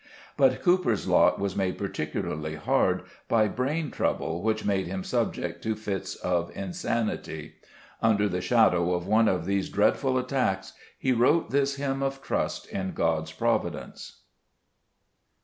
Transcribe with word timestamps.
But 0.35 0.63
Cowper's 0.63 1.07
lot 1.07 1.37
was 1.37 1.55
made 1.55 1.77
particu 1.77 2.23
larly 2.23 2.55
hard 2.57 3.03
by 3.27 3.47
brain 3.47 3.91
trouble 3.91 4.41
which 4.41 4.65
made 4.65 4.87
him 4.87 5.03
subject 5.03 5.61
to 5.61 5.75
fits 5.75 6.15
of 6.15 6.51
insanity. 6.55 7.57
Under 8.01 8.27
the 8.27 8.41
shadow 8.41 8.95
of 8.95 9.05
one 9.05 9.27
of 9.27 9.45
these 9.45 9.69
dreadful 9.69 10.17
attacks 10.17 10.73
he 10.97 11.11
wrote 11.11 11.51
this 11.51 11.75
hymn 11.75 12.01
of 12.01 12.23
trust 12.23 12.65
in 12.69 12.93
God's 12.93 13.31
providence. 13.31 14.21